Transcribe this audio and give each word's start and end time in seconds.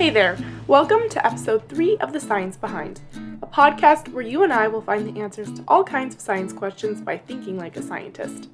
Hey 0.00 0.08
there! 0.08 0.38
Welcome 0.66 1.10
to 1.10 1.26
episode 1.26 1.68
3 1.68 1.98
of 1.98 2.14
The 2.14 2.20
Science 2.20 2.56
Behind, 2.56 3.02
a 3.42 3.46
podcast 3.46 4.10
where 4.14 4.24
you 4.24 4.42
and 4.42 4.50
I 4.50 4.66
will 4.66 4.80
find 4.80 5.06
the 5.06 5.20
answers 5.20 5.52
to 5.52 5.64
all 5.68 5.84
kinds 5.84 6.14
of 6.14 6.22
science 6.22 6.54
questions 6.54 7.02
by 7.02 7.18
thinking 7.18 7.58
like 7.58 7.76
a 7.76 7.82
scientist. 7.82 8.48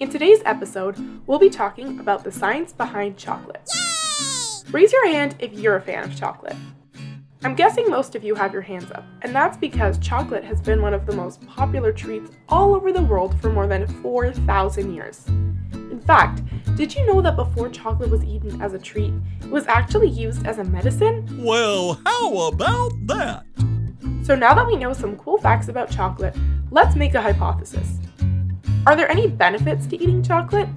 In 0.00 0.10
today's 0.10 0.40
episode, 0.44 0.98
we'll 1.28 1.38
be 1.38 1.48
talking 1.48 2.00
about 2.00 2.24
the 2.24 2.32
science 2.32 2.72
behind 2.72 3.16
chocolate. 3.16 3.62
Yay! 3.72 4.72
Raise 4.72 4.92
your 4.92 5.06
hand 5.06 5.36
if 5.38 5.52
you're 5.52 5.76
a 5.76 5.80
fan 5.80 6.02
of 6.02 6.18
chocolate. 6.18 6.56
I'm 7.44 7.54
guessing 7.54 7.88
most 7.88 8.16
of 8.16 8.24
you 8.24 8.34
have 8.34 8.52
your 8.52 8.62
hands 8.62 8.90
up, 8.90 9.04
and 9.22 9.32
that's 9.32 9.56
because 9.56 9.96
chocolate 9.98 10.42
has 10.42 10.60
been 10.60 10.82
one 10.82 10.92
of 10.92 11.06
the 11.06 11.14
most 11.14 11.46
popular 11.46 11.92
treats 11.92 12.32
all 12.48 12.74
over 12.74 12.92
the 12.92 13.00
world 13.00 13.40
for 13.40 13.52
more 13.52 13.68
than 13.68 13.86
4,000 14.02 14.92
years. 14.92 15.24
In 15.90 16.00
fact, 16.00 16.42
did 16.76 16.94
you 16.94 17.04
know 17.04 17.20
that 17.20 17.36
before 17.36 17.68
chocolate 17.68 18.10
was 18.10 18.24
eaten 18.24 18.62
as 18.62 18.74
a 18.74 18.78
treat, 18.78 19.12
it 19.40 19.50
was 19.50 19.66
actually 19.66 20.08
used 20.08 20.46
as 20.46 20.58
a 20.58 20.64
medicine? 20.64 21.26
Well, 21.44 22.00
how 22.06 22.48
about 22.48 22.92
that? 23.06 23.44
So 24.22 24.36
now 24.36 24.54
that 24.54 24.66
we 24.66 24.76
know 24.76 24.92
some 24.92 25.16
cool 25.16 25.38
facts 25.38 25.68
about 25.68 25.90
chocolate, 25.90 26.36
let's 26.70 26.94
make 26.94 27.14
a 27.14 27.20
hypothesis. 27.20 27.98
Are 28.86 28.94
there 28.94 29.10
any 29.10 29.26
benefits 29.26 29.86
to 29.88 29.96
eating 29.96 30.22
chocolate? 30.22 30.68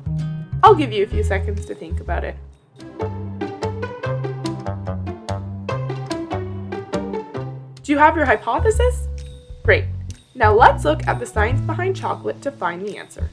I'll 0.64 0.76
give 0.76 0.92
you 0.92 1.04
a 1.04 1.08
few 1.08 1.24
seconds 1.24 1.66
to 1.68 1.76
think 1.76 2.00
about 2.00 2.24
it. 2.24 2.36
Do 7.84 7.92
you 7.92 7.98
have 7.98 8.16
your 8.16 8.26
hypothesis? 8.26 9.08
Great. 9.64 9.86
Now 10.36 10.54
let's 10.54 10.84
look 10.84 11.06
at 11.06 11.20
the 11.20 11.26
science 11.26 11.62
behind 11.62 11.96
chocolate 11.96 12.42
to 12.42 12.52
find 12.52 12.82
the 12.82 12.98
answer. 12.98 13.30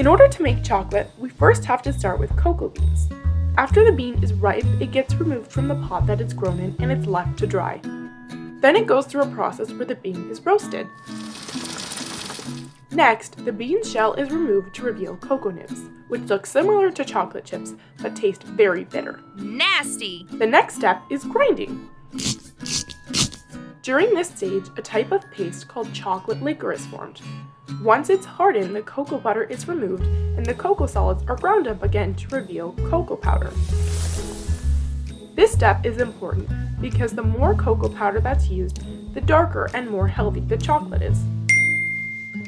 In 0.00 0.06
order 0.06 0.28
to 0.28 0.42
make 0.42 0.64
chocolate, 0.64 1.10
we 1.18 1.28
first 1.28 1.62
have 1.66 1.82
to 1.82 1.92
start 1.92 2.18
with 2.18 2.34
cocoa 2.34 2.70
beans. 2.70 3.10
After 3.58 3.84
the 3.84 3.92
bean 3.92 4.24
is 4.24 4.32
ripe, 4.32 4.64
it 4.80 4.92
gets 4.92 5.12
removed 5.16 5.52
from 5.52 5.68
the 5.68 5.74
pot 5.74 6.06
that 6.06 6.22
it's 6.22 6.32
grown 6.32 6.58
in 6.58 6.74
and 6.80 6.90
it's 6.90 7.06
left 7.06 7.38
to 7.40 7.46
dry. 7.46 7.82
Then 8.62 8.76
it 8.76 8.86
goes 8.86 9.04
through 9.04 9.24
a 9.24 9.34
process 9.34 9.70
where 9.74 9.84
the 9.84 9.96
bean 9.96 10.30
is 10.30 10.40
roasted. 10.40 10.86
Next, 12.90 13.44
the 13.44 13.52
bean 13.52 13.84
shell 13.84 14.14
is 14.14 14.30
removed 14.30 14.74
to 14.76 14.84
reveal 14.84 15.18
cocoa 15.18 15.50
nibs, 15.50 15.82
which 16.08 16.22
look 16.22 16.46
similar 16.46 16.90
to 16.90 17.04
chocolate 17.04 17.44
chips 17.44 17.74
but 18.00 18.16
taste 18.16 18.44
very 18.44 18.84
bitter. 18.84 19.20
Nasty! 19.36 20.26
The 20.30 20.46
next 20.46 20.76
step 20.76 21.02
is 21.10 21.24
grinding. 21.24 21.90
During 23.82 24.14
this 24.14 24.30
stage, 24.30 24.64
a 24.78 24.82
type 24.82 25.12
of 25.12 25.30
paste 25.30 25.68
called 25.68 25.92
chocolate 25.92 26.42
liquor 26.42 26.72
is 26.72 26.86
formed. 26.86 27.20
Once 27.82 28.10
it's 28.10 28.26
hardened, 28.26 28.76
the 28.76 28.82
cocoa 28.82 29.18
butter 29.18 29.44
is 29.44 29.66
removed 29.66 30.04
and 30.36 30.44
the 30.44 30.52
cocoa 30.52 30.86
solids 30.86 31.24
are 31.28 31.36
ground 31.36 31.66
up 31.66 31.82
again 31.82 32.14
to 32.14 32.28
reveal 32.28 32.72
cocoa 32.90 33.16
powder. 33.16 33.50
This 35.34 35.52
step 35.52 35.86
is 35.86 35.98
important 35.98 36.48
because 36.80 37.12
the 37.12 37.22
more 37.22 37.54
cocoa 37.54 37.88
powder 37.88 38.20
that's 38.20 38.50
used, 38.50 38.82
the 39.14 39.20
darker 39.22 39.70
and 39.72 39.88
more 39.88 40.08
healthy 40.08 40.40
the 40.40 40.58
chocolate 40.58 41.02
is. 41.02 41.18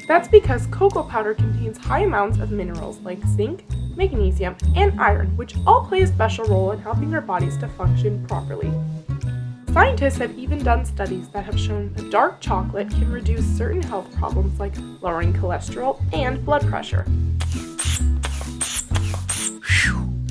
That's 0.07 0.27
because 0.27 0.67
cocoa 0.67 1.03
powder 1.03 1.33
contains 1.33 1.77
high 1.77 2.03
amounts 2.03 2.37
of 2.39 2.51
minerals 2.51 2.99
like 2.99 3.25
zinc, 3.25 3.63
magnesium, 3.95 4.55
and 4.75 4.99
iron, 5.01 5.35
which 5.37 5.55
all 5.65 5.87
play 5.87 6.03
a 6.03 6.07
special 6.07 6.45
role 6.45 6.71
in 6.71 6.79
helping 6.79 7.13
our 7.15 7.21
bodies 7.21 7.57
to 7.57 7.67
function 7.69 8.23
properly. 8.27 8.71
Scientists 9.73 10.17
have 10.19 10.37
even 10.37 10.63
done 10.63 10.85
studies 10.85 11.27
that 11.29 11.43
have 11.43 11.59
shown 11.59 11.91
that 11.93 12.11
dark 12.11 12.39
chocolate 12.39 12.87
can 12.91 13.11
reduce 13.11 13.43
certain 13.57 13.81
health 13.81 14.07
problems 14.15 14.59
like 14.59 14.75
lowering 15.01 15.33
cholesterol 15.33 15.99
and 16.13 16.45
blood 16.45 16.61
pressure. 16.67 17.07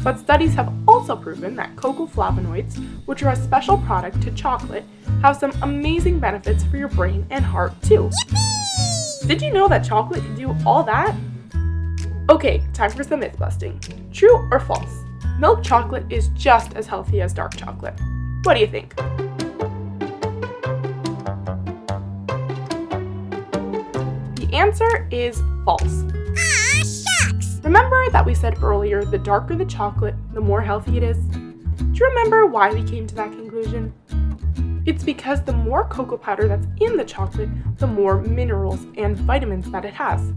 But 0.04 0.20
studies 0.20 0.54
have 0.54 0.72
also 0.86 1.16
proven 1.16 1.56
that 1.56 1.74
cocoa 1.74 2.06
flavonoids, 2.06 2.76
which 3.06 3.24
are 3.24 3.32
a 3.32 3.36
special 3.36 3.78
product 3.78 4.22
to 4.22 4.30
chocolate, 4.30 4.84
have 5.22 5.36
some 5.36 5.50
amazing 5.62 6.20
benefits 6.20 6.62
for 6.62 6.76
your 6.76 6.88
brain 6.88 7.26
and 7.30 7.44
heart 7.44 7.72
too. 7.82 8.12
Did 9.26 9.42
you 9.42 9.52
know 9.52 9.66
that 9.66 9.84
chocolate 9.84 10.22
can 10.22 10.36
do 10.36 10.54
all 10.64 10.84
that? 10.84 11.16
Okay, 12.30 12.62
time 12.72 12.92
for 12.92 13.02
some 13.02 13.18
myth 13.18 13.36
busting. 13.40 13.80
True 14.12 14.48
or 14.52 14.60
false? 14.60 15.02
Milk 15.40 15.64
chocolate 15.64 16.04
is 16.10 16.28
just 16.28 16.74
as 16.74 16.86
healthy 16.86 17.20
as 17.20 17.32
dark 17.32 17.56
chocolate. 17.56 17.98
What 18.44 18.54
do 18.54 18.60
you 18.60 18.68
think? 18.68 18.94
Answer 24.52 25.08
is 25.10 25.42
false. 25.64 26.04
Ah, 26.36 26.82
shucks! 26.82 27.60
Remember 27.64 28.10
that 28.10 28.24
we 28.24 28.34
said 28.34 28.62
earlier 28.62 29.04
the 29.04 29.18
darker 29.18 29.56
the 29.56 29.64
chocolate, 29.64 30.14
the 30.32 30.40
more 30.40 30.60
healthy 30.60 30.96
it 30.96 31.02
is? 31.02 31.18
Do 31.18 31.92
you 31.94 32.06
remember 32.06 32.46
why 32.46 32.72
we 32.72 32.82
came 32.82 33.06
to 33.06 33.14
that 33.14 33.32
conclusion? 33.32 33.92
It's 34.84 35.04
because 35.04 35.42
the 35.42 35.52
more 35.52 35.84
cocoa 35.88 36.16
powder 36.16 36.48
that's 36.48 36.66
in 36.80 36.96
the 36.96 37.04
chocolate, 37.04 37.48
the 37.78 37.86
more 37.86 38.20
minerals 38.20 38.84
and 38.96 39.16
vitamins 39.16 39.70
that 39.70 39.84
it 39.84 39.94
has. 39.94 40.32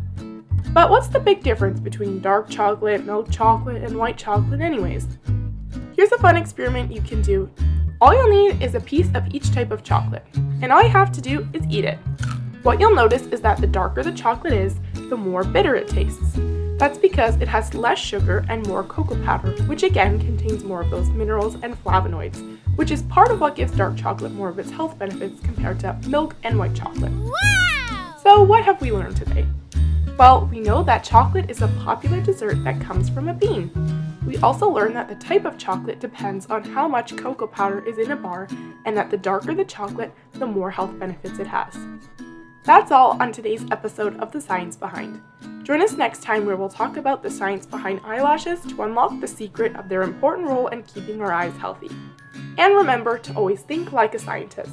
But 0.72 0.90
what's 0.90 1.08
the 1.08 1.20
big 1.20 1.42
difference 1.42 1.80
between 1.80 2.22
dark 2.22 2.50
chocolate, 2.50 3.06
milk 3.06 3.32
chocolate, 3.32 3.84
and 3.84 3.98
white 3.98 4.18
chocolate, 4.18 4.62
anyways? 4.62 5.08
Here's 5.96 6.12
a 6.12 6.18
fun 6.18 6.38
experiment 6.38 6.92
you 6.92 7.02
can 7.02 7.22
do. 7.22 7.50
All 8.02 8.14
you'll 8.14 8.50
need 8.50 8.62
is 8.62 8.76
a 8.76 8.82
piece 8.82 9.10
of 9.16 9.34
each 9.34 9.52
type 9.52 9.72
of 9.72 9.84
chocolate, 9.84 10.26
and 10.62 10.72
all 10.72 10.84
you 10.84 10.90
have 10.90 11.12
to 11.14 11.22
do 11.22 11.48
is 11.54 11.64
eat 11.70 11.86
it. 11.86 11.98
What 12.66 12.80
you'll 12.80 12.96
notice 12.96 13.28
is 13.28 13.42
that 13.42 13.62
the 13.62 13.68
darker 13.68 14.02
the 14.02 14.12
chocolate 14.12 14.54
is, 14.54 14.80
the 14.96 15.16
more 15.16 15.44
bitter 15.44 15.76
it 15.76 15.88
tastes. 15.88 16.40
That's 16.80 16.98
because 16.98 17.36
it 17.36 17.48
has 17.48 17.76
less 17.76 18.00
sugar 18.00 18.44
and 18.50 18.66
more 18.66 18.84
cocoa 18.84 19.24
powder, 19.24 19.52
which 19.66 19.84
again 19.84 20.18
contains 20.18 20.64
more 20.64 20.82
of 20.82 20.90
those 20.90 21.08
minerals 21.10 21.58
and 21.62 21.76
flavonoids, 21.84 22.58
which 22.76 22.90
is 22.90 23.04
part 23.04 23.30
of 23.30 23.40
what 23.40 23.56
gives 23.56 23.72
dark 23.74 23.96
chocolate 23.96 24.32
more 24.32 24.50
of 24.50 24.58
its 24.58 24.72
health 24.72 24.98
benefits 24.98 25.40
compared 25.42 25.80
to 25.82 25.96
milk 26.08 26.36
and 26.42 26.58
white 26.58 26.74
chocolate. 26.74 27.12
Wow! 27.12 28.16
So, 28.24 28.42
what 28.42 28.66
have 28.66 28.82
we 28.82 28.92
learned 28.92 29.18
today? 29.18 29.46
Well, 30.18 30.48
we 30.48 30.60
know 30.60 30.82
that 30.86 31.04
chocolate 31.04 31.52
is 31.52 31.62
a 31.62 31.68
popular 31.84 32.20
dessert 32.20 32.64
that 32.64 32.82
comes 32.82 33.12
from 33.12 33.28
a 33.28 33.34
bean. 33.36 33.70
We 34.26 34.38
also 34.38 34.68
learned 34.68 34.96
that 34.96 35.08
the 35.08 35.24
type 35.24 35.46
of 35.46 35.60
chocolate 35.60 36.00
depends 36.00 36.48
on 36.48 36.64
how 36.64 36.88
much 36.88 37.16
cocoa 37.16 37.46
powder 37.46 37.86
is 37.86 38.00
in 38.00 38.10
a 38.10 38.16
bar, 38.16 38.48
and 38.86 38.98
that 38.98 39.12
the 39.12 39.18
darker 39.18 39.54
the 39.54 39.66
chocolate, 39.66 40.12
the 40.34 40.48
more 40.48 40.72
health 40.72 40.98
benefits 40.98 41.38
it 41.38 41.46
has. 41.46 41.78
That's 42.66 42.92
all 42.92 43.22
on 43.22 43.32
today's 43.32 43.64
episode 43.70 44.20
of 44.20 44.32
The 44.32 44.42
Science 44.42 44.76
Behind. 44.76 45.22
Join 45.62 45.84
us 45.84 45.92
next 45.92 46.24
time 46.24 46.48
where 46.48 46.56
we'll 46.56 46.68
talk 46.68 46.98
about 46.98 47.22
the 47.22 47.30
science 47.30 47.68
behind 47.68 48.02
eyelashes 48.04 48.60
to 48.62 48.82
unlock 48.82 49.20
the 49.20 49.28
secret 49.28 49.76
of 49.76 49.88
their 49.88 50.02
important 50.02 50.48
role 50.48 50.66
in 50.70 50.82
keeping 50.82 51.22
our 51.22 51.32
eyes 51.32 51.56
healthy. 51.58 51.92
And 52.58 52.74
remember 52.74 53.20
to 53.20 53.34
always 53.36 53.62
think 53.62 53.92
like 53.92 54.16
a 54.16 54.20
scientist. 54.20 54.72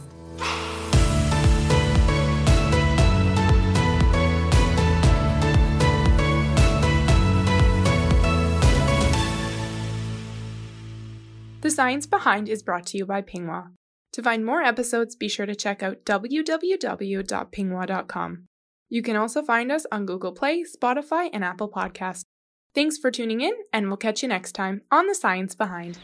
The 11.60 11.70
Science 11.70 12.06
Behind 12.06 12.48
is 12.48 12.62
brought 12.62 12.86
to 12.86 12.96
you 12.96 13.04
by 13.04 13.20
Pinghua. 13.20 13.72
To 14.12 14.22
find 14.22 14.44
more 14.44 14.62
episodes, 14.62 15.16
be 15.16 15.28
sure 15.28 15.46
to 15.46 15.54
check 15.54 15.82
out 15.82 16.04
www.pinghua.com. 16.04 18.44
You 18.90 19.02
can 19.02 19.16
also 19.16 19.42
find 19.42 19.72
us 19.72 19.86
on 19.90 20.04
Google 20.04 20.32
Play, 20.32 20.64
Spotify, 20.64 21.30
and 21.32 21.42
Apple 21.42 21.70
Podcasts. 21.70 22.26
Thanks 22.74 22.98
for 22.98 23.10
tuning 23.10 23.40
in, 23.40 23.54
and 23.72 23.88
we'll 23.88 23.96
catch 23.96 24.22
you 24.22 24.28
next 24.28 24.52
time 24.52 24.82
on 24.90 25.06
The 25.06 25.14
Science 25.14 25.54
Behind. 25.54 25.98